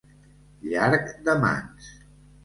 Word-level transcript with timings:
Llarg 0.69 1.11
de 1.27 1.35
mans. 1.43 1.91